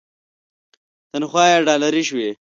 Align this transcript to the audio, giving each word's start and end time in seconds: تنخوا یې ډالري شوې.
تنخوا 1.11 1.43
یې 1.51 1.57
ډالري 1.67 2.03
شوې. 2.09 2.29